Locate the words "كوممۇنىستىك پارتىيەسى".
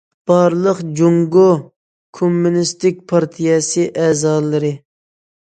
2.19-3.87